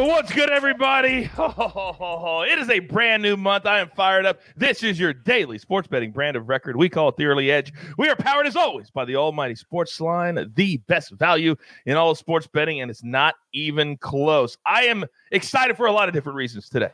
[0.00, 1.30] What's good, everybody?
[1.36, 3.66] Oh, it is a brand new month.
[3.66, 4.40] I am fired up.
[4.56, 6.76] This is your daily sports betting brand of record.
[6.76, 7.70] We call it the early edge.
[7.98, 12.46] We are powered as always by the almighty SportsLine, the best value in all sports
[12.46, 14.56] betting, and it's not even close.
[14.64, 16.90] I am excited for a lot of different reasons today.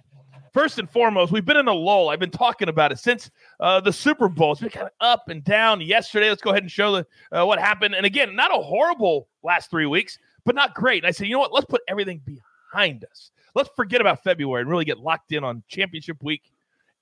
[0.53, 2.09] First and foremost, we've been in a lull.
[2.09, 3.31] I've been talking about it since
[3.61, 4.51] uh, the Super Bowl.
[4.53, 5.81] It's been kind of up and down.
[5.81, 7.95] Yesterday, let's go ahead and show the, uh, what happened.
[7.95, 11.05] And again, not a horrible last three weeks, but not great.
[11.05, 11.53] And I said, you know what?
[11.53, 12.43] Let's put everything behind
[12.77, 13.31] behind us.
[13.55, 16.53] Let's forget about February and really get locked in on championship week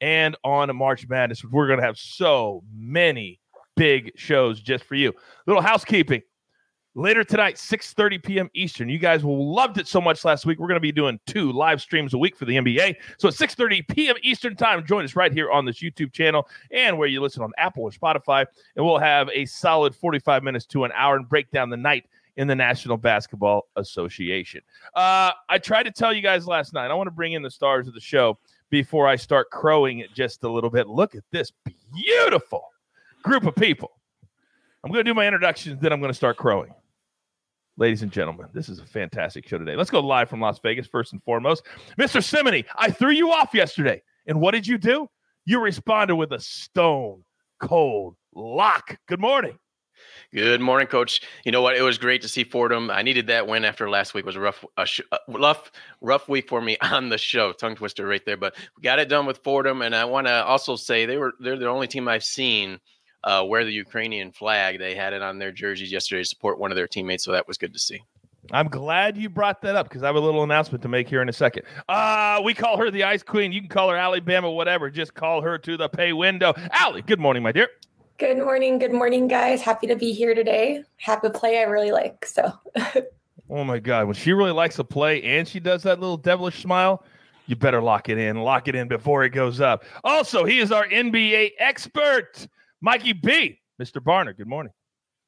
[0.00, 1.44] and on March Madness.
[1.44, 3.40] We're going to have so many
[3.76, 5.12] big shows just for you.
[5.46, 6.22] Little housekeeping.
[6.96, 8.50] Later tonight, 6:30 p.m.
[8.54, 8.88] Eastern.
[8.88, 10.60] You guys loved it so much last week.
[10.60, 12.94] We're going to be doing two live streams a week for the NBA.
[13.18, 14.14] So at 6:30 p.m.
[14.22, 17.50] Eastern time, join us right here on this YouTube channel and where you listen on
[17.58, 18.46] Apple or Spotify.
[18.76, 22.06] And we'll have a solid 45 minutes to an hour and break down the night
[22.36, 24.60] in the National Basketball Association.
[24.94, 26.90] Uh, I tried to tell you guys last night.
[26.90, 28.38] I want to bring in the stars of the show
[28.70, 30.88] before I start crowing it just a little bit.
[30.88, 31.52] Look at this
[31.94, 32.64] beautiful
[33.22, 33.92] group of people.
[34.82, 36.74] I'm going to do my introductions, then I'm going to start crowing.
[37.76, 39.74] Ladies and gentlemen, this is a fantastic show today.
[39.74, 41.64] Let's go live from Las Vegas first and foremost.
[41.98, 42.22] Mr.
[42.22, 44.02] Cimini, I threw you off yesterday.
[44.26, 45.08] And what did you do?
[45.44, 47.24] You responded with a stone
[47.60, 48.96] cold lock.
[49.08, 49.58] Good morning.
[50.32, 51.20] Good morning, Coach.
[51.44, 51.76] You know what?
[51.76, 52.90] It was great to see Fordham.
[52.90, 55.70] I needed that win after last week it was a rough, a sh- a rough,
[56.00, 57.52] rough week for me on the show.
[57.52, 59.82] Tongue twister right there, but we got it done with Fordham.
[59.82, 62.80] And I want to also say they were they're the only team I've seen
[63.22, 64.78] uh, wear the Ukrainian flag.
[64.78, 67.46] They had it on their jerseys yesterday to support one of their teammates, so that
[67.46, 68.02] was good to see.
[68.52, 71.22] I'm glad you brought that up because I have a little announcement to make here
[71.22, 71.62] in a second.
[71.88, 73.52] Uh, we call her the Ice Queen.
[73.52, 74.90] You can call her Alabama, whatever.
[74.90, 76.52] Just call her to the pay window.
[76.70, 77.68] Allie, good morning, my dear.
[78.16, 78.78] Good morning.
[78.78, 79.60] Good morning, guys.
[79.60, 80.84] Happy to be here today.
[80.98, 82.24] Happy play I really like.
[82.24, 82.52] So,
[83.50, 84.06] oh my God.
[84.06, 87.04] When she really likes a play and she does that little devilish smile,
[87.46, 88.36] you better lock it in.
[88.36, 89.82] Lock it in before it goes up.
[90.04, 92.46] Also, he is our NBA expert,
[92.80, 93.58] Mikey B.
[93.82, 94.00] Mr.
[94.00, 94.72] Barner, good morning.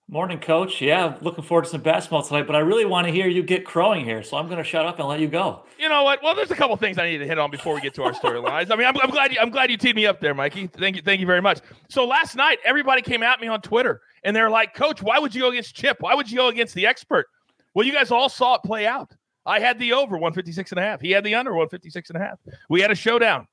[0.09, 0.81] Morning, coach.
[0.81, 3.65] Yeah, looking forward to some basketball tonight, but I really want to hear you get
[3.65, 5.65] crowing here, so I'm going to shut up and let you go.
[5.81, 6.23] You know what?
[6.23, 8.13] Well, there's a couple things I need to hit on before we get to our
[8.13, 8.71] storylines.
[8.71, 10.69] I mean, I'm, I'm, glad you, I'm glad you teed me up there, Mikey.
[10.69, 11.59] Thank you, thank you very much.
[11.89, 15.35] So last night, everybody came at me on Twitter, and they're like, "Coach, why would
[15.35, 15.97] you go against Chip?
[15.99, 17.27] Why would you go against the expert?"
[17.75, 19.13] Well, you guys all saw it play out.
[19.45, 21.01] I had the over 156 and a half.
[21.01, 22.39] He had the under 156 and a half.
[22.71, 23.49] We had a showdown.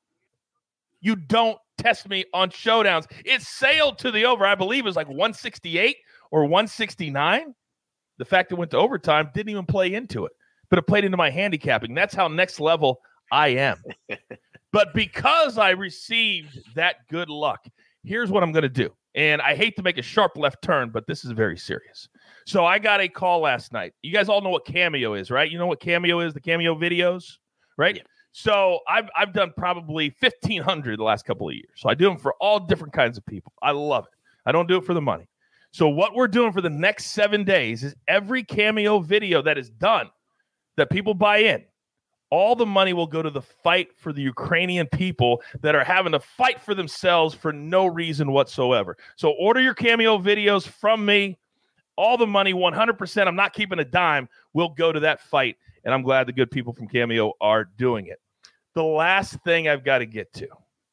[1.01, 3.05] You don't test me on showdowns.
[3.25, 4.45] It sailed to the over.
[4.45, 5.97] I believe it was like 168
[6.33, 7.53] or 169,
[8.17, 10.31] the fact it went to overtime didn't even play into it,
[10.71, 11.93] but it played into my handicapping.
[11.93, 13.01] That's how next level
[13.31, 13.77] I am.
[14.71, 17.67] but because I received that good luck,
[18.03, 18.89] here's what I'm going to do.
[19.13, 22.09] And I hate to make a sharp left turn, but this is very serious.
[22.47, 23.93] So I got a call last night.
[24.01, 25.51] You guys all know what Cameo is, right?
[25.51, 27.37] You know what Cameo is, the Cameo videos,
[27.77, 27.97] right?
[27.97, 28.01] Yeah.
[28.31, 31.69] So I've I've done probably 1500 the last couple of years.
[31.75, 33.53] So I do them for all different kinds of people.
[33.61, 34.17] I love it.
[34.47, 35.27] I don't do it for the money.
[35.73, 39.71] So what we're doing for the next seven days is every cameo video that is
[39.71, 40.11] done
[40.77, 41.63] that people buy in,
[42.29, 46.11] all the money will go to the fight for the Ukrainian people that are having
[46.11, 48.97] to fight for themselves for no reason whatsoever.
[49.15, 51.39] So order your cameo videos from me.
[51.95, 55.57] All the money, 100%, I'm not keeping a dime, will go to that fight.
[55.85, 58.19] And I'm glad the good people from Cameo are doing it.
[58.73, 60.47] The last thing I've got to get to.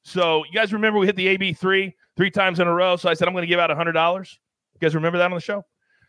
[0.05, 2.97] So, you guys remember we hit the AB3 three times in a row.
[2.97, 4.39] So I said, I'm going to give out $100.
[4.81, 5.65] You guys remember that on the show?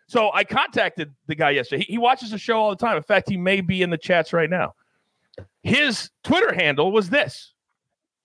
[0.08, 1.84] So I contacted the guy yesterday.
[1.84, 2.98] He, he watches the show all the time.
[2.98, 4.74] In fact, he may be in the chats right now.
[5.64, 7.54] His Twitter handle was this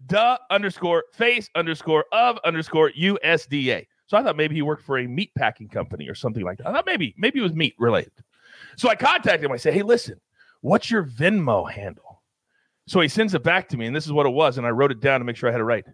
[0.07, 3.87] duh underscore face underscore of underscore USDA.
[4.07, 6.69] So I thought maybe he worked for a meat packing company or something like that.
[6.69, 8.13] I thought maybe, maybe it was meat related.
[8.77, 9.53] So I contacted him.
[9.53, 10.21] I said, Hey, listen,
[10.61, 12.23] what's your Venmo handle?
[12.87, 14.59] So he sends it back to me, and this is what it was.
[14.59, 15.85] And I wrote it down to make sure I had it right.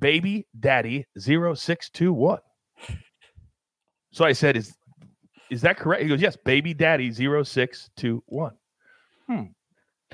[0.00, 2.38] Baby Daddy 0621.
[4.16, 4.74] So I said, "Is
[5.50, 8.52] is that correct?" He goes, "Yes, baby daddy 0621.
[9.26, 9.42] Hmm.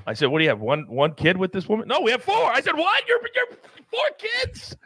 [0.04, 0.58] I said, "What do you have?
[0.58, 2.52] One one kid with this woman?" No, we have four.
[2.52, 3.06] I said, "What?
[3.06, 3.56] You're you're
[3.92, 4.76] four kids,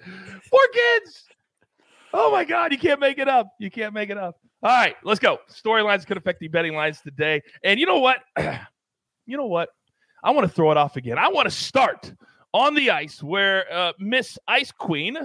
[0.50, 1.24] four kids."
[2.12, 3.48] Oh my God, you can't make it up.
[3.58, 4.36] You can't make it up.
[4.62, 5.38] All right, let's go.
[5.50, 7.40] Storylines could affect the betting lines today.
[7.64, 8.18] And you know what?
[9.26, 9.70] you know what?
[10.22, 11.16] I want to throw it off again.
[11.16, 12.12] I want to start
[12.52, 15.16] on the ice where uh, Miss Ice Queen,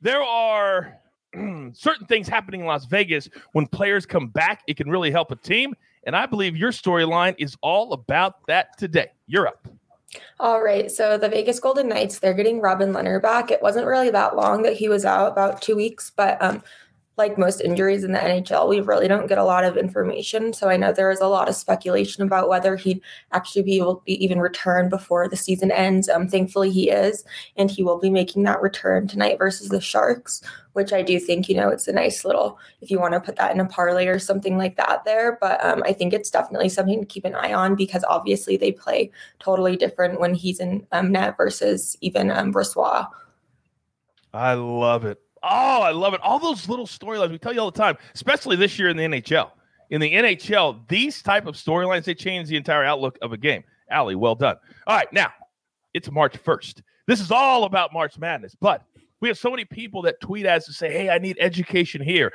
[0.00, 1.00] there are
[1.74, 4.62] certain things happening in Las Vegas when players come back.
[4.66, 5.74] It can really help a team.
[6.04, 9.10] And I believe your storyline is all about that today.
[9.26, 9.68] You're up.
[10.38, 10.90] All right.
[10.90, 13.50] So the Vegas Golden Knights, they're getting Robin Lehner back.
[13.50, 16.62] It wasn't really that long that he was out, about two weeks, but um,
[17.16, 20.52] like most injuries in the NHL, we really don't get a lot of information.
[20.52, 23.00] So I know there is a lot of speculation about whether he'd
[23.32, 26.10] actually be able to even return before the season ends.
[26.10, 27.24] Um, thankfully, he is,
[27.56, 30.42] and he will be making that return tonight versus the Sharks,
[30.74, 33.36] which I do think, you know, it's a nice little, if you want to put
[33.36, 35.38] that in a parlay or something like that there.
[35.40, 38.72] But um, I think it's definitely something to keep an eye on because obviously they
[38.72, 43.08] play totally different when he's in um, net versus even um, Brossoit.
[44.34, 45.25] I love it.
[45.48, 46.20] Oh, I love it.
[46.20, 49.04] All those little storylines we tell you all the time, especially this year in the
[49.04, 49.50] NHL.
[49.90, 53.62] In the NHL, these type of storylines they change the entire outlook of a game.
[53.90, 54.56] Allie, well done.
[54.86, 55.30] All right, now
[55.94, 56.82] it's March 1st.
[57.06, 58.82] This is all about March Madness, but
[59.20, 62.32] we have so many people that tweet us to say, "Hey, I need education here."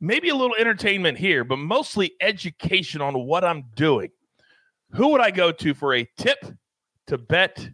[0.00, 4.10] Maybe a little entertainment here, but mostly education on what I'm doing.
[4.90, 6.44] Who would I go to for a tip
[7.08, 7.68] to bet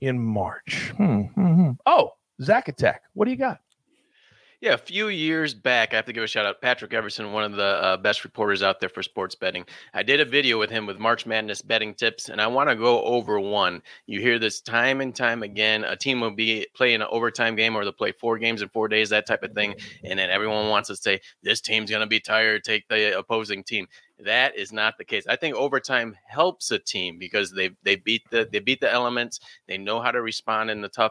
[0.00, 0.92] in March?
[0.96, 1.70] Hmm, hmm, hmm.
[1.86, 3.02] Oh, Zack Attack.
[3.14, 3.60] What do you got?
[4.62, 6.62] Yeah, a few years back, I have to give a shout out.
[6.62, 9.64] Patrick Everson, one of the uh, best reporters out there for sports betting.
[9.92, 12.76] I did a video with him with March Madness betting tips, and I want to
[12.76, 13.82] go over one.
[14.06, 15.82] You hear this time and time again.
[15.82, 18.86] A team will be playing an overtime game, or they'll play four games in four
[18.86, 19.74] days, that type of thing,
[20.04, 23.64] and then everyone wants to say this team's going to be tired, take the opposing
[23.64, 23.88] team.
[24.20, 25.26] That is not the case.
[25.26, 29.40] I think overtime helps a team because they they beat the they beat the elements.
[29.66, 31.10] They know how to respond in the tough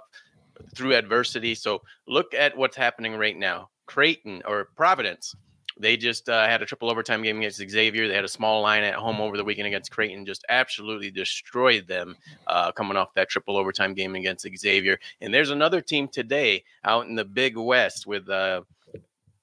[0.75, 1.55] through adversity.
[1.55, 3.69] So look at what's happening right now.
[3.85, 5.35] Creighton or Providence,
[5.79, 8.07] they just uh, had a triple overtime game against Xavier.
[8.07, 11.87] They had a small line at home over the weekend against Creighton, just absolutely destroyed
[11.87, 12.15] them
[12.47, 14.99] uh, coming off that triple overtime game against Xavier.
[15.19, 18.29] And there's another team today out in the Big West with.
[18.29, 18.61] Uh,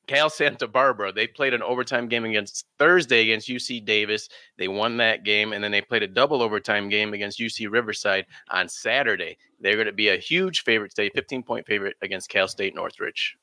[0.08, 4.28] Cal Santa Barbara, they played an overtime game against Thursday against UC Davis.
[4.56, 8.24] They won that game, and then they played a double overtime game against UC Riverside
[8.50, 9.36] on Saturday.
[9.60, 13.36] They're going to be a huge favorite today, 15 point favorite against Cal State Northridge.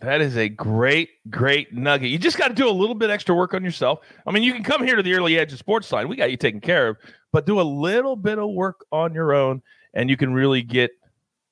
[0.00, 2.10] That is a great, great nugget.
[2.10, 4.00] You just got to do a little bit extra work on yourself.
[4.26, 6.08] I mean, you can come here to the early edge of SportsLine.
[6.08, 6.96] We got you taken care of,
[7.32, 9.62] but do a little bit of work on your own,
[9.94, 10.90] and you can really get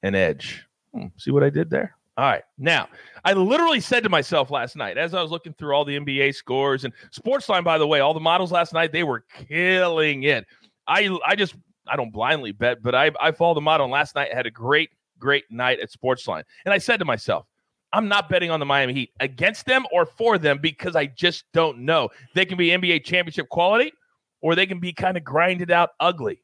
[0.03, 0.67] an edge.
[0.95, 1.98] Hmm, see what I did there?
[2.19, 2.43] All right.
[2.59, 2.89] Now,
[3.25, 6.35] I literally said to myself last night as I was looking through all the NBA
[6.35, 10.45] scores and Sportsline, by the way, all the models last night, they were killing it.
[10.89, 11.55] I I just
[11.87, 14.51] I don't blindly bet, but I I followed the model and last night had a
[14.51, 16.43] great, great night at Sportsline.
[16.65, 17.47] And I said to myself,
[17.93, 21.45] I'm not betting on the Miami Heat against them or for them because I just
[21.55, 22.09] don't know.
[22.35, 23.93] They can be NBA championship quality
[24.41, 26.43] or they can be kind of grinded out ugly.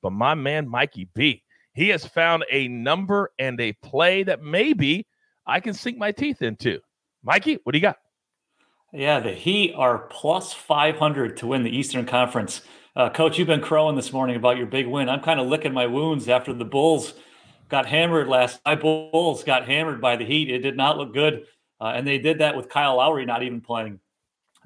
[0.00, 1.42] But my man Mikey B,
[1.74, 5.06] he has found a number and a play that maybe
[5.46, 6.80] I can sink my teeth into.
[7.22, 7.96] Mikey, what do you got?
[8.92, 12.60] Yeah, the Heat are plus 500 to win the Eastern Conference.
[12.94, 15.08] Uh, Coach, you've been crowing this morning about your big win.
[15.08, 17.14] I'm kind of licking my wounds after the Bulls
[17.70, 18.82] got hammered last night.
[18.82, 20.50] Bulls got hammered by the Heat.
[20.50, 21.46] It did not look good.
[21.80, 23.98] Uh, and they did that with Kyle Lowry not even playing.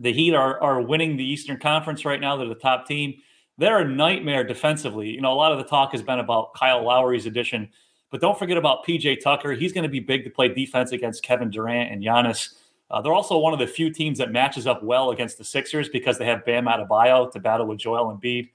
[0.01, 2.37] The Heat are, are winning the Eastern Conference right now.
[2.37, 3.15] They're the top team.
[3.59, 5.11] They're a nightmare defensively.
[5.11, 7.71] You know, a lot of the talk has been about Kyle Lowry's addition,
[8.11, 9.53] but don't forget about PJ Tucker.
[9.53, 12.55] He's going to be big to play defense against Kevin Durant and Giannis.
[12.91, 15.89] Uh, they're also one of the few teams that matches up well against the Sixers
[15.89, 18.51] because they have Bam Adebayo to battle with Joel Embiid.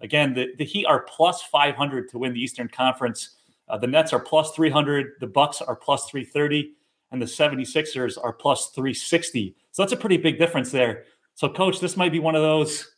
[0.00, 3.36] Again, the, the Heat are plus 500 to win the Eastern Conference.
[3.68, 5.14] Uh, the Nets are plus 300.
[5.20, 6.74] The Bucks are plus 330.
[7.10, 9.54] And the 76ers are plus 360.
[9.70, 11.04] So that's a pretty big difference there.
[11.34, 12.94] So, coach, this might be one of those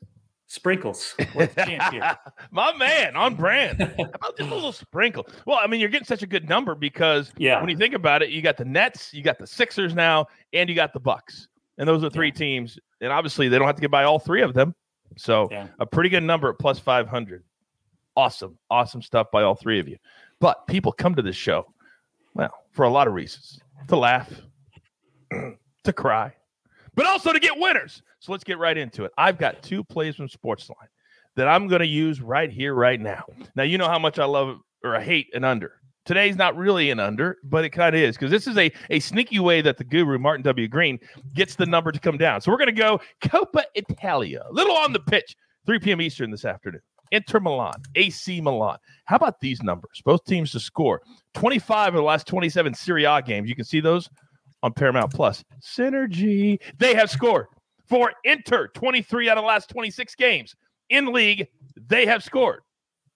[0.54, 1.16] Sprinkles.
[2.52, 3.80] My man, on brand.
[3.98, 5.26] How about just a little sprinkle?
[5.46, 7.60] Well, I mean, you're getting such a good number because yeah.
[7.60, 10.68] when you think about it, you got the Nets, you got the Sixers now, and
[10.68, 11.48] you got the Bucks.
[11.76, 12.34] And those are three yeah.
[12.34, 12.78] teams.
[13.00, 14.76] And obviously they don't have to get by all three of them.
[15.16, 15.66] So yeah.
[15.80, 17.42] a pretty good number at plus 500.
[18.14, 18.56] Awesome.
[18.70, 19.96] Awesome stuff by all three of you.
[20.38, 21.66] But people come to this show,
[22.34, 23.58] well, for a lot of reasons
[23.88, 24.32] to laugh,
[25.82, 26.32] to cry,
[26.94, 28.02] but also to get winners.
[28.20, 29.12] So let's get right into it.
[29.18, 30.88] I've got two plays from Sportsline
[31.36, 33.24] that I'm going to use right here, right now.
[33.54, 35.72] Now, you know how much I love or I hate an under.
[36.04, 39.00] Today's not really an under, but it kind of is because this is a, a
[39.00, 40.68] sneaky way that the guru, Martin W.
[40.68, 40.98] Green,
[41.32, 42.42] gets the number to come down.
[42.42, 45.34] So we're going to go Coppa Italia, a little on the pitch,
[45.64, 46.02] 3 p.m.
[46.02, 46.82] Eastern this afternoon.
[47.10, 48.76] Inter Milan, AC Milan.
[49.06, 50.02] How about these numbers?
[50.04, 51.00] Both teams to score
[51.34, 53.48] 25 of the last 27 Serie A games.
[53.48, 54.10] You can see those
[54.64, 55.44] on Paramount Plus.
[55.60, 56.58] Synergy.
[56.78, 57.46] They have scored
[57.86, 60.56] for Inter 23 out of the last 26 games
[60.88, 61.46] in league.
[61.76, 62.62] They have scored.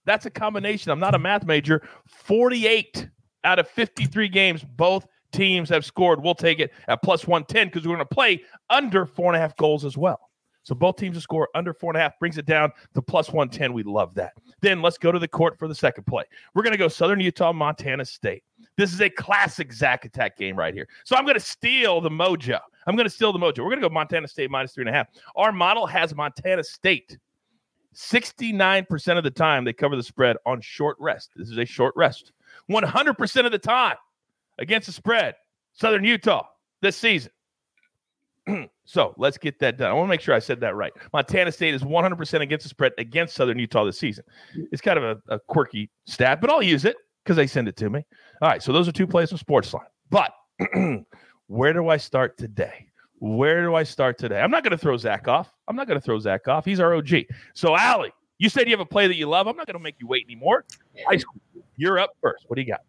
[0.04, 0.92] That's a combination.
[0.92, 1.88] I'm not a math major.
[2.06, 3.08] 48
[3.44, 6.22] out of 53 games, both teams have scored.
[6.22, 9.40] We'll take it at plus 110 because we're going to play under four and a
[9.40, 10.20] half goals as well.
[10.64, 13.28] So both teams to score under four and a half brings it down to plus
[13.28, 13.72] 110.
[13.72, 14.34] We love that.
[14.60, 16.24] Then let's go to the court for the second play.
[16.54, 18.42] We're going to go Southern Utah, Montana State.
[18.78, 20.86] This is a classic Zack attack game right here.
[21.04, 22.60] So I'm going to steal the mojo.
[22.86, 23.58] I'm going to steal the mojo.
[23.58, 25.08] We're going to go Montana State minus three and a half.
[25.34, 27.18] Our model has Montana State
[27.96, 31.32] 69% of the time they cover the spread on short rest.
[31.34, 32.30] This is a short rest.
[32.70, 33.96] 100% of the time
[34.58, 35.34] against the spread,
[35.72, 36.46] Southern Utah
[36.80, 37.32] this season.
[38.84, 39.90] so let's get that done.
[39.90, 40.92] I want to make sure I said that right.
[41.12, 44.22] Montana State is 100% against the spread against Southern Utah this season.
[44.70, 46.96] It's kind of a, a quirky stat, but I'll use it
[47.28, 48.06] because they send it to me.
[48.40, 49.84] All right, so those are two plays from Sportsline.
[50.08, 50.32] But
[51.46, 52.86] where do I start today?
[53.18, 54.40] Where do I start today?
[54.40, 55.52] I'm not going to throw Zack off.
[55.68, 56.64] I'm not going to throw Zack off.
[56.64, 57.26] He's our OG.
[57.52, 59.46] So, Allie, you said you have a play that you love.
[59.46, 60.64] I'm not going to make you wait anymore.
[61.76, 62.44] You're up first.
[62.48, 62.80] What do you got?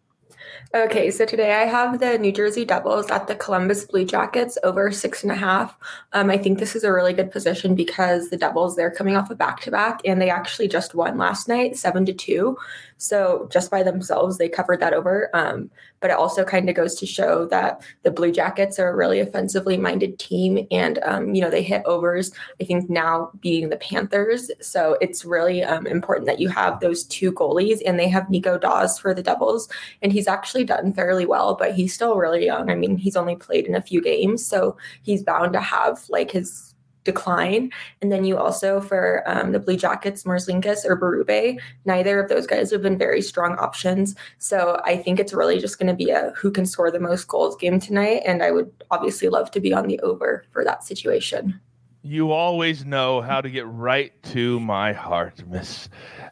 [0.74, 4.92] Okay, so today I have the New Jersey Devils at the Columbus Blue Jackets over
[4.92, 5.76] six and a half.
[6.12, 9.30] Um, I think this is a really good position because the Devils they're coming off
[9.30, 12.56] a back to back and they actually just won last night, seven to two.
[13.00, 15.30] So just by themselves, they covered that over.
[15.32, 15.70] Um,
[16.00, 19.20] but it also kind of goes to show that the Blue Jackets are a really
[19.20, 22.32] offensively minded team, and um, you know they hit overs.
[22.60, 27.04] I think now being the Panthers, so it's really um, important that you have those
[27.04, 29.68] two goalies, and they have Nico Daws for the Devils,
[30.02, 32.70] and he's actually done fairly well, but he's still really young.
[32.70, 36.30] I mean, he's only played in a few games, so he's bound to have like
[36.30, 36.74] his
[37.04, 37.72] decline.
[38.02, 42.46] And then you also for um, the Blue Jackets, Merzlikins or Berube, neither of those
[42.46, 44.14] guys have been very strong options.
[44.36, 47.26] So I think it's really just going to be a who can score the most
[47.26, 48.20] goals game tonight.
[48.26, 51.58] And I would obviously love to be on the over for that situation.
[52.02, 55.88] You always know how to get right to my heart, Miss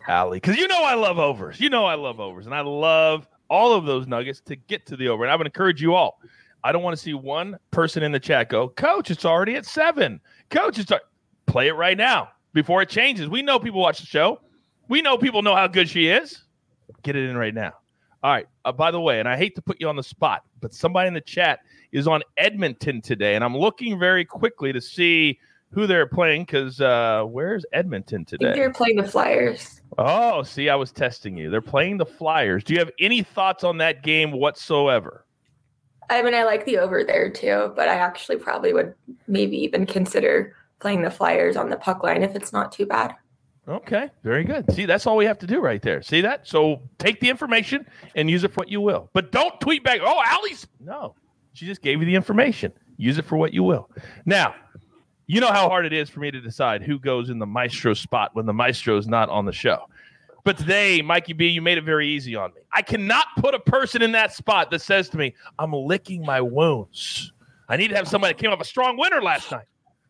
[0.07, 1.59] Allie, because you know I love overs.
[1.59, 4.97] You know I love overs, and I love all of those nuggets to get to
[4.97, 5.25] the over.
[5.25, 6.21] And I would encourage you all.
[6.65, 9.65] I don't want to see one person in the chat go, Coach, it's already at
[9.65, 10.21] seven.
[10.51, 10.93] Coach, it's
[11.47, 13.29] play it right now before it changes.
[13.29, 14.41] We know people watch the show.
[14.89, 16.43] We know people know how good she is.
[17.03, 17.75] Get it in right now.
[18.23, 18.47] All right.
[18.65, 21.09] Uh, by the way, and I hate to put you on the spot, but somebody
[21.09, 21.61] in the chat
[21.93, 25.39] is on Edmonton today, and I'm looking very quickly to see
[25.71, 28.53] who they're playing because uh, where's Edmonton today?
[28.55, 29.81] they're playing the Flyers.
[29.97, 31.51] Oh, see, I was testing you.
[31.51, 32.65] They're playing the Flyers.
[32.65, 35.25] Do you have any thoughts on that game whatsoever?
[36.11, 38.95] I mean, I like the over there too, but I actually probably would
[39.27, 43.15] maybe even consider playing the Flyers on the puck line if it's not too bad.
[43.69, 44.73] Okay, very good.
[44.73, 46.01] See, that's all we have to do right there.
[46.01, 46.49] See that?
[46.49, 49.11] So take the information and use it for what you will.
[49.13, 50.67] But don't tweet back, oh, Allie's.
[50.81, 51.15] No,
[51.53, 52.73] she just gave you the information.
[52.97, 53.91] Use it for what you will.
[54.25, 54.55] Now,
[55.29, 57.93] you know how hard it is for me to decide who goes in the maestro
[57.93, 59.87] spot when the maestro is not on the show.
[60.43, 62.63] But today, Mikey B, you made it very easy on me.
[62.73, 66.41] I cannot put a person in that spot that says to me, I'm licking my
[66.41, 67.31] wounds.
[67.69, 69.67] I need to have somebody that came off a strong winner last night.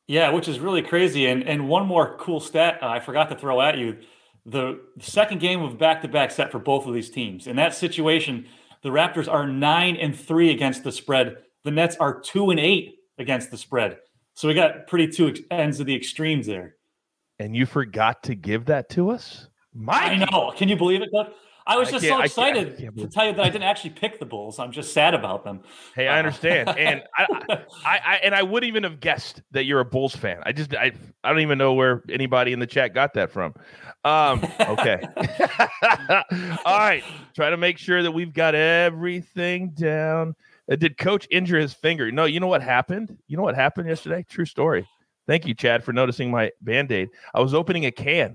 [0.07, 1.27] Yeah, which is really crazy.
[1.27, 3.99] And and one more cool stat I forgot to throw at you:
[4.47, 7.47] the second game of back to back set for both of these teams.
[7.47, 8.47] In that situation,
[8.83, 11.37] the Raptors are nine and three against the spread.
[11.65, 13.99] The Nets are two and eight against the spread.
[14.33, 16.77] So we got pretty two ends of the extremes there
[17.41, 19.49] and you forgot to give that to us?
[19.75, 20.53] Mike, I know.
[20.57, 21.09] Can you believe it?
[21.67, 24.59] I was just so excited to tell you that I didn't actually pick the Bulls.
[24.59, 25.61] I'm just sad about them.
[25.95, 29.81] Hey, I understand, and I, I, I, and I wouldn't even have guessed that you're
[29.81, 30.43] a Bulls fan.
[30.45, 30.93] I just, I,
[31.23, 33.55] I don't even know where anybody in the chat got that from.
[34.05, 35.01] Um, okay,
[36.65, 37.05] all right.
[37.35, 40.35] Try to make sure that we've got everything down.
[40.71, 42.11] Uh, did Coach injure his finger?
[42.11, 42.25] No.
[42.25, 43.17] You know what happened?
[43.29, 44.25] You know what happened yesterday?
[44.29, 44.89] True story.
[45.31, 47.11] Thank you, Chad, for noticing my band aid.
[47.33, 48.35] I was opening a can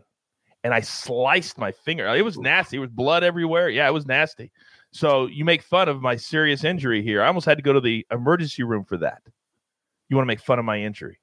[0.64, 2.08] and I sliced my finger.
[2.16, 2.78] It was nasty.
[2.78, 3.68] It was blood everywhere.
[3.68, 4.50] Yeah, it was nasty.
[4.92, 7.22] So you make fun of my serious injury here.
[7.22, 9.22] I almost had to go to the emergency room for that.
[10.08, 11.20] You want to make fun of my injury?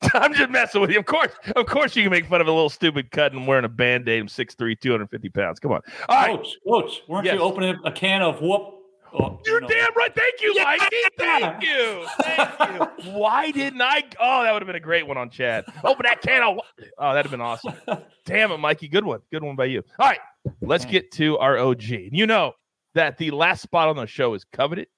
[0.14, 1.00] I'm just messing with you.
[1.00, 3.64] Of course, of course, you can make fun of a little stupid cut and wearing
[3.64, 4.20] a band aid.
[4.20, 5.58] I'm 6'3", 250 pounds.
[5.58, 5.80] Come on.
[6.08, 6.36] All right.
[6.36, 7.34] Coach, coach, weren't yes.
[7.34, 8.83] you opening a can of whoop
[9.16, 9.68] Oh, You're no.
[9.68, 10.12] damn right.
[10.14, 10.64] Thank you, yeah.
[10.64, 10.96] Mikey.
[11.16, 12.06] Thank you.
[12.20, 13.12] Thank you.
[13.12, 14.02] Why didn't I?
[14.20, 15.64] Oh, that would have been a great one on Chad.
[15.84, 16.58] Open oh, that can of.
[16.98, 17.74] Oh, that'd have been awesome.
[18.24, 18.88] damn it, Mikey.
[18.88, 19.20] Good one.
[19.30, 19.82] Good one by you.
[20.00, 20.18] All right,
[20.60, 21.84] let's get to our OG.
[21.84, 22.54] You know
[22.94, 24.88] that the last spot on the show is coveted.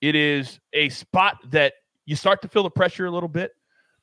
[0.00, 1.74] It is a spot that
[2.06, 3.52] you start to feel the pressure a little bit,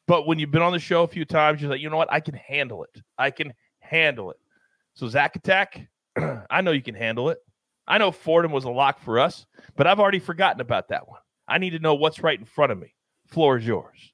[0.07, 2.11] but when you've been on the show a few times, you're like, you know what?
[2.11, 3.01] I can handle it.
[3.17, 4.37] I can handle it.
[4.95, 5.87] So Zack Attack,
[6.49, 7.39] I know you can handle it.
[7.87, 9.45] I know Fordham was a lock for us,
[9.75, 11.19] but I've already forgotten about that one.
[11.47, 12.93] I need to know what's right in front of me.
[13.27, 14.11] Floor is yours.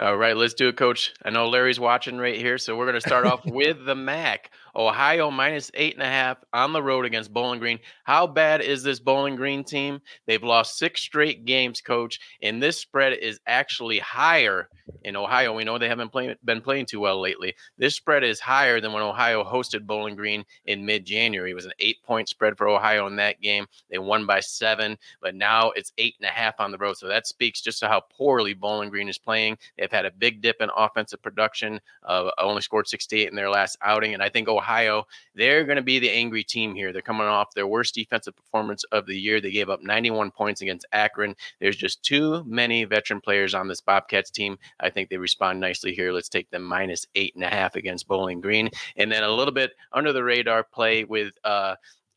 [0.00, 1.12] All right, let's do it, coach.
[1.22, 4.50] I know Larry's watching right here, so we're going to start off with the MAC.
[4.74, 7.78] Ohio minus eight and a half on the road against Bowling Green.
[8.04, 10.00] How bad is this Bowling Green team?
[10.26, 14.70] They've lost six straight games, coach, and this spread is actually higher
[15.04, 15.54] in Ohio.
[15.54, 17.54] We know they haven't play, been playing too well lately.
[17.78, 21.50] This spread is higher than when Ohio hosted Bowling Green in mid January.
[21.50, 23.66] It was an eight point spread for Ohio in that game.
[23.90, 26.96] They won by seven, but now it's eight and a half on the road.
[26.96, 29.58] So that speaks just to how poorly Bowling Green is playing.
[29.78, 33.78] They've had a big dip in offensive production, uh, only scored 68 in their last
[33.82, 34.14] outing.
[34.14, 36.92] And I think Ohio, they're going to be the angry team here.
[36.92, 39.40] They're coming off their worst defensive performance of the year.
[39.40, 41.34] They gave up 91 points against Akron.
[41.60, 44.58] There's just too many veteran players on this Bobcats team.
[44.82, 46.12] I think they respond nicely here.
[46.12, 48.70] Let's take them minus eight and a half against Bowling Green.
[48.96, 51.76] And then a little bit under the radar play with, uh,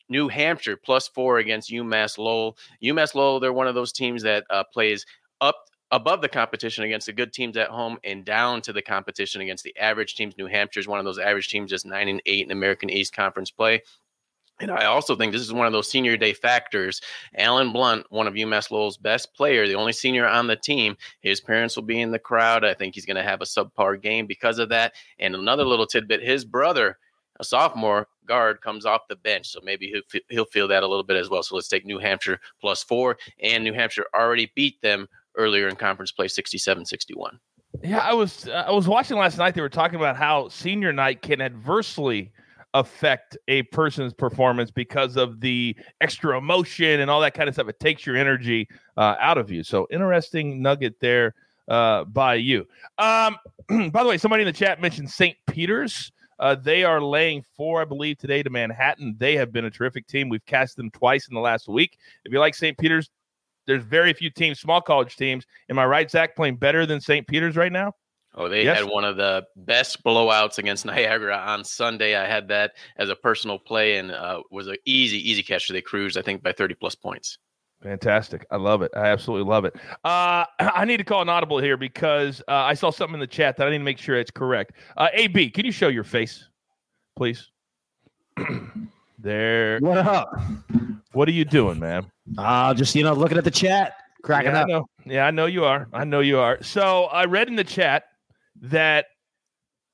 [0.10, 2.58] New Hampshire plus four against UMass Lowell.
[2.84, 5.06] UMass Lowell, they're one of those teams that uh, plays
[5.41, 9.41] up above the competition against the good teams at home and down to the competition
[9.41, 10.36] against the average teams.
[10.38, 13.15] New Hampshire is one of those average teams, just nine and eight in American East
[13.15, 13.82] Conference play.
[14.59, 17.01] And I also think this is one of those senior day factors.
[17.37, 21.41] Allin Blunt, one of UMass Lowell's best player, the only senior on the team, his
[21.41, 22.63] parents will be in the crowd.
[22.63, 24.93] I think he's going to have a subpar game because of that.
[25.19, 26.97] And another little tidbit his brother,
[27.39, 29.47] a sophomore guard, comes off the bench.
[29.47, 31.41] So maybe he'll, he'll feel that a little bit as well.
[31.41, 33.17] So let's take New Hampshire plus four.
[33.41, 37.39] And New Hampshire already beat them earlier in conference play 67-61.
[37.81, 39.55] Yeah, I was uh, I was watching last night.
[39.55, 42.31] They were talking about how senior night can adversely
[42.73, 47.67] affect a person's performance because of the extra emotion and all that kind of stuff.
[47.67, 49.63] It takes your energy uh, out of you.
[49.63, 51.36] So interesting nugget there
[51.67, 52.67] uh, by you.
[52.97, 53.38] Um,
[53.91, 55.38] by the way, somebody in the chat mentioned St.
[55.47, 56.12] Peter's.
[56.39, 59.15] Uh, they are laying four, I believe, today to Manhattan.
[59.17, 60.29] They have been a terrific team.
[60.29, 61.97] We've cast them twice in the last week.
[62.25, 62.77] If you like St.
[62.77, 63.09] Peter's,
[63.65, 65.45] there's very few teams, small college teams.
[65.69, 67.25] Am I right, Zack, playing better than St.
[67.27, 67.93] Peter's right now?
[68.35, 68.79] Oh, they yes.
[68.79, 72.15] had one of the best blowouts against Niagara on Sunday.
[72.15, 75.67] I had that as a personal play and uh, was an easy, easy catch.
[75.67, 77.37] They cruised, I think, by 30 plus points.
[77.83, 78.45] Fantastic.
[78.49, 78.91] I love it.
[78.95, 79.75] I absolutely love it.
[80.03, 83.27] Uh, I need to call an audible here because uh, I saw something in the
[83.27, 84.73] chat that I need to make sure it's correct.
[84.97, 86.47] Uh, AB, can you show your face,
[87.15, 87.51] please?
[89.19, 89.79] there.
[89.79, 90.29] What up?
[91.11, 92.09] What are you doing, man?
[92.37, 93.93] Uh, just you know, looking at the chat,
[94.23, 94.67] cracking yeah, up.
[94.67, 94.85] I know.
[95.05, 95.87] Yeah, I know you are.
[95.93, 96.63] I know you are.
[96.63, 98.05] So I read in the chat
[98.63, 99.06] that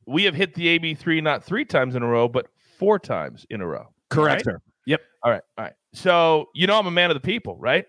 [0.06, 3.62] we have hit the AB3 not three times in a row, but four times in
[3.62, 3.88] a row.
[4.10, 4.56] Correct, right?
[4.56, 4.62] sir.
[4.86, 5.02] Yep.
[5.24, 5.42] All right.
[5.58, 5.74] All right.
[5.94, 7.86] So you know I'm a man of the people, right?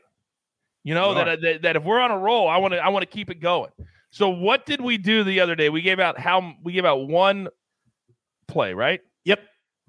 [0.83, 2.89] You know that, uh, that that if we're on a roll, I want to I
[2.89, 3.71] want to keep it going.
[4.11, 5.69] So what did we do the other day?
[5.69, 7.49] We gave out how we gave out one
[8.49, 9.01] play, right?
[9.25, 9.41] Yep.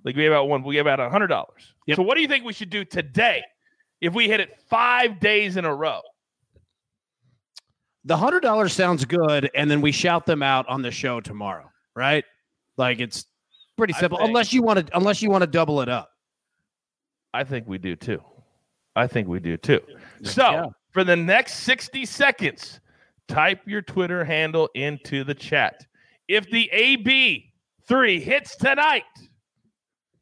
[0.04, 0.64] Like we gave out one.
[0.64, 1.74] We gave out a hundred dollars.
[1.88, 1.96] Yep.
[1.96, 3.42] So what do you think we should do today
[4.02, 6.02] if we hit it five days in a row?
[8.06, 11.70] The hundred dollars sounds good, and then we shout them out on the show tomorrow,
[11.96, 12.24] right?
[12.78, 13.26] Like it's
[13.78, 14.18] pretty simple.
[14.18, 16.10] think- unless you want to, unless you want to double it up.
[17.34, 18.22] I think we do too.
[18.96, 19.82] I think we do too.
[20.24, 20.66] So Yeah.
[20.92, 22.82] for the next 60 seconds,
[23.28, 25.86] type your Twitter handle into the chat.
[26.28, 29.04] If the AB3 hits tonight,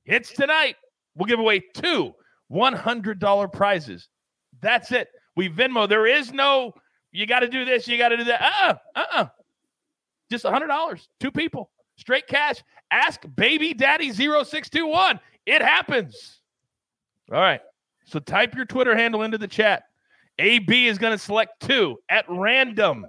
[0.04, 0.76] hits tonight,
[1.16, 2.14] we'll give away two
[2.52, 4.08] $100 prizes.
[4.62, 5.08] That's it.
[5.36, 5.88] We Venmo.
[5.90, 6.74] There is no,
[7.12, 8.42] you got to do this, you got to do that.
[8.42, 9.26] Uh uh-uh, uh.
[10.32, 11.08] Just $100.
[11.20, 11.72] Two people.
[11.98, 12.64] Straight cash.
[12.92, 15.20] Ask baby daddy 0621.
[15.46, 16.40] It happens.
[17.32, 17.62] All right.
[18.06, 19.84] So type your Twitter handle into the chat.
[20.40, 23.06] AB is going to select two at random.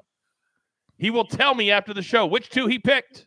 [0.98, 3.26] He will tell me after the show which two he picked.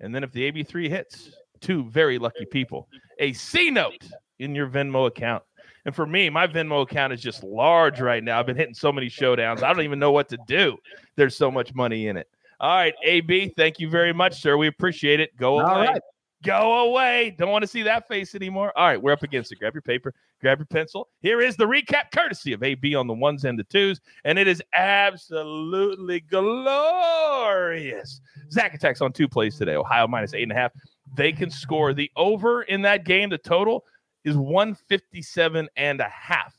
[0.00, 2.88] And then if the AB3 hits, two very lucky people,
[3.20, 4.08] a C note
[4.40, 5.44] in your Venmo account.
[5.84, 8.38] And for me, my Venmo account is just large right now.
[8.38, 9.62] I've been hitting so many showdowns.
[9.62, 10.76] I don't even know what to do.
[11.16, 12.28] There's so much money in it.
[12.60, 14.56] All right, AB, thank you very much, sir.
[14.56, 15.36] We appreciate it.
[15.36, 15.86] Go All away.
[15.86, 16.02] right.
[16.44, 17.34] Go away.
[17.38, 18.72] Don't want to see that face anymore.
[18.76, 19.58] All right, we're up against it.
[19.60, 21.08] Grab your paper, grab your pencil.
[21.20, 24.48] Here is the recap courtesy of AB on the ones and the twos, and it
[24.48, 28.20] is absolutely glorious.
[28.50, 29.76] Zack attacks on two plays today.
[29.76, 30.72] Ohio minus eight and a half.
[31.16, 31.94] They can score.
[31.94, 33.84] The over in that game, the total
[34.24, 36.54] is 157 and a half.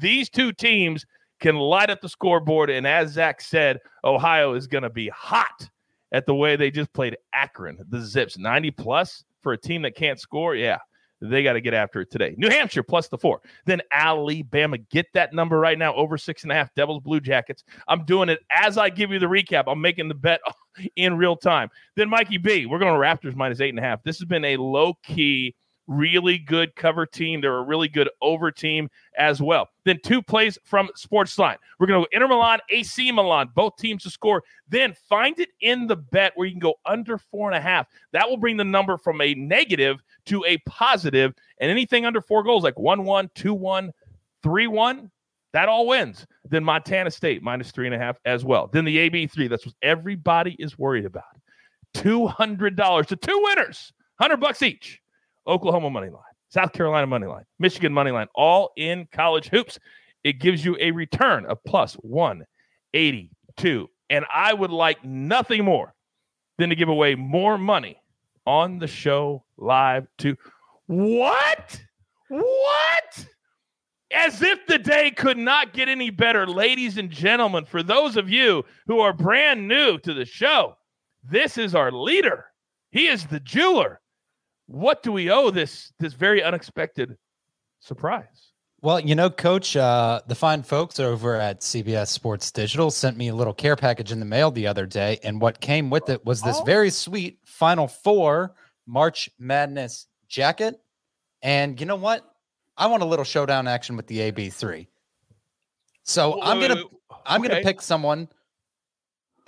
[0.00, 1.06] These two teams
[1.40, 5.68] can light up the scoreboard, and as Zack said, Ohio is going to be hot
[6.12, 9.94] at the way they just played Akron, the Zips, 90 plus for a team that
[9.94, 10.54] can't score.
[10.54, 10.78] Yeah,
[11.20, 12.34] they got to get after it today.
[12.38, 13.40] New Hampshire plus the four.
[13.66, 14.78] Then Alabama.
[14.78, 16.72] Get that number right now over six and a half.
[16.74, 17.64] Devils, Blue Jackets.
[17.88, 19.64] I'm doing it as I give you the recap.
[19.66, 20.40] I'm making the bet
[20.96, 21.70] in real time.
[21.96, 22.66] Then Mikey B.
[22.66, 24.02] We're going to Raptors minus eight and a half.
[24.02, 25.54] This has been a low key,
[25.88, 27.40] really good cover team.
[27.40, 29.68] They're a really good over team as well.
[29.84, 31.56] Then two plays from Sportsline.
[31.78, 34.44] We're going to go Inter Milan, AC Milan, both teams to score.
[34.68, 37.88] Then find it in the bet where you can go under four and a half.
[38.12, 42.42] That will bring the number from a negative to a positive, and anything under four
[42.42, 43.92] goals, like 1 1, 2 1,
[44.42, 45.10] 3 1,
[45.52, 46.26] that all wins.
[46.48, 48.68] Then Montana State minus three and a half as well.
[48.68, 51.24] Then the AB3, that's what everybody is worried about.
[51.94, 55.00] $200 to two winners, 100 bucks each.
[55.48, 59.78] Oklahoma money line, South Carolina money line, Michigan money line, all in college hoops.
[60.24, 63.90] It gives you a return of plus 182.
[64.10, 65.94] And I would like nothing more
[66.58, 68.00] than to give away more money
[68.46, 70.36] on the show live to
[70.86, 71.80] what?
[72.28, 73.26] What?
[74.10, 78.30] As if the day could not get any better, ladies and gentlemen, for those of
[78.30, 80.76] you who are brand new to the show,
[81.22, 82.46] this is our leader.
[82.90, 84.00] He is the jeweler.
[84.68, 87.16] What do we owe this this very unexpected
[87.80, 88.52] surprise?
[88.80, 93.28] Well, you know, Coach, uh, the fine folks over at CBS Sports Digital sent me
[93.28, 96.24] a little care package in the mail the other day, and what came with it
[96.24, 96.64] was this Oh.
[96.64, 98.54] very sweet Final Four
[98.86, 100.80] March Madness jacket.
[101.42, 102.24] And you know what?
[102.76, 104.86] I want a little showdown action with the AB3.
[106.04, 106.86] So Wait, I'm gonna wait,
[107.26, 107.48] I'm okay.
[107.48, 108.28] gonna pick someone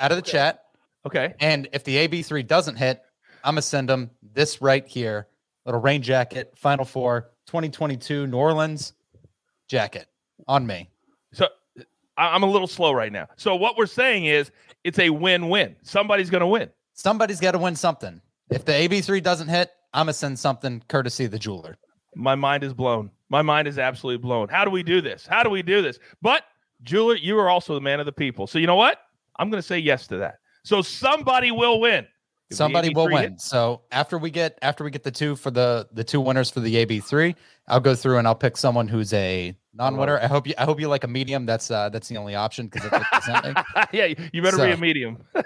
[0.01, 0.33] out of the Okay.
[0.33, 0.65] chat,
[1.07, 1.35] Okay.
[1.41, 3.03] and if the AB3 doesn't hit,
[3.45, 5.29] I'm gonna send them this right here,
[5.65, 8.93] little rain jacket, Final Four 2022 New Orleans
[9.69, 10.07] jacket
[10.47, 10.91] on me.
[11.33, 11.49] So
[12.17, 13.29] I'm a little slow right now.
[13.37, 14.51] So what we're saying is
[14.85, 15.77] it's a win-win.
[15.83, 16.69] Somebody's going to win.
[16.95, 18.21] Somebody's got to win something.
[18.51, 21.77] If the AB3 doesn't hit, I'm gonna send something courtesy of the jeweler.
[22.15, 23.11] My mind is blown.
[23.29, 24.49] My mind is absolutely blown.
[24.49, 25.27] How do we do this?
[25.27, 25.99] How do we do this?
[26.21, 26.45] But
[26.83, 28.47] Jeweler, you are also the man of the people.
[28.47, 28.99] So you know what?
[29.37, 30.39] I'm going to say yes to that.
[30.65, 32.07] So somebody will win.
[32.51, 33.33] If Somebody will win.
[33.33, 36.51] hits- So after we get after we get the two for the the two winners
[36.51, 37.35] for the AB3,
[37.69, 40.19] I'll go through and I'll pick someone who's a non-winner.
[40.19, 41.47] I hope you I hope you like a medium.
[41.47, 43.63] That's uh that's the only option because that's what they sent me.
[44.17, 45.19] yeah, you better be a medium.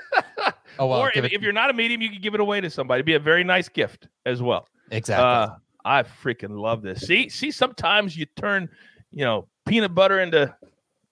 [0.76, 2.60] Oh well, or if, it- if you're not a medium, you can give it away
[2.60, 2.98] to somebody.
[2.98, 4.66] It'd be a very nice gift as well.
[4.90, 5.24] exactly.
[5.24, 7.02] Uh, I freaking love this.
[7.02, 8.68] See, see, sometimes you turn,
[9.12, 10.52] you know, peanut butter into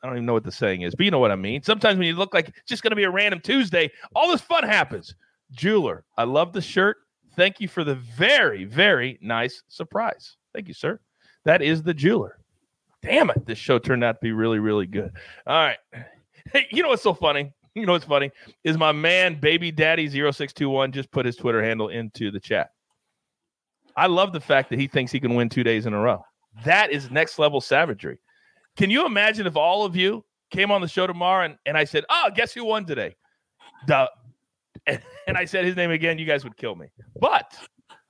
[0.02, 1.62] I don't even know what the saying is, but you know what I mean.
[1.62, 4.40] Sometimes when you look like it's just going to be a random Tuesday, all this
[4.40, 5.14] fun happens.
[5.52, 6.98] Jeweler, I love the shirt.
[7.36, 10.36] Thank you for the very, very nice surprise.
[10.54, 11.00] Thank you, sir.
[11.44, 12.38] That is the jeweler.
[13.02, 15.12] Damn it, this show turned out to be really, really good.
[15.46, 15.78] All right.
[16.52, 17.52] Hey, you know what's so funny?
[17.74, 18.30] You know what's funny
[18.64, 22.70] is my man Baby Daddy 0621 just put his Twitter handle into the chat.
[23.96, 26.24] I love the fact that he thinks he can win two days in a row.
[26.64, 28.18] That is next level savagery.
[28.76, 31.84] Can you imagine if all of you came on the show tomorrow and, and I
[31.84, 33.16] said, Oh, guess who won today?
[33.86, 34.08] Duh.
[34.86, 36.86] And, and I said his name again, you guys would kill me.
[37.18, 37.56] But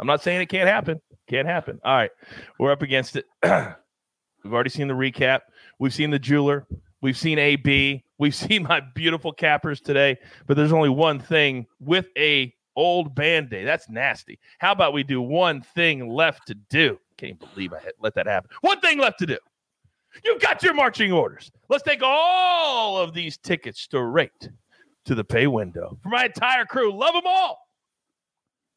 [0.01, 1.01] I'm not saying it can't happen.
[1.29, 1.81] Can't happen.
[1.85, 2.11] All right.
[2.59, 3.27] We're up against it.
[3.43, 5.41] We've already seen the recap.
[5.79, 6.67] We've seen the jeweler.
[7.01, 8.05] We've seen AB.
[8.19, 10.17] We've seen my beautiful cappers today.
[10.47, 13.67] But there's only one thing with a old band aid.
[13.67, 14.39] That's nasty.
[14.59, 16.99] How about we do one thing left to do?
[17.19, 18.51] Can't believe I let that happen.
[18.63, 19.39] One thing left to do.
[20.25, 21.51] You've got your marching orders.
[21.69, 24.51] Let's take all of these tickets straight
[25.07, 26.93] to the pay window for my entire crew.
[26.93, 27.59] Love them all.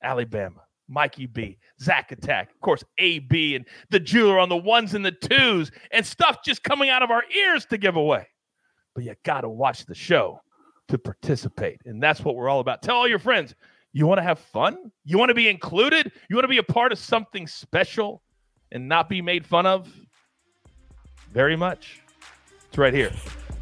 [0.04, 5.06] Alabama, Mikey B, Zack Attack, of course, AB, and the jeweler on the ones and
[5.06, 8.28] the twos, and stuff just coming out of our ears to give away.
[8.94, 10.40] But you got to watch the show
[10.88, 11.80] to participate.
[11.86, 12.82] And that's what we're all about.
[12.82, 13.56] Tell all your friends
[13.96, 14.92] you want to have fun?
[15.06, 16.12] You want to be included?
[16.30, 18.22] You want to be a part of something special
[18.74, 19.90] and not be made fun of?
[21.32, 22.02] Very much.
[22.68, 23.14] It's right here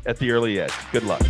[0.07, 0.73] at the early edge.
[0.91, 1.21] Good luck.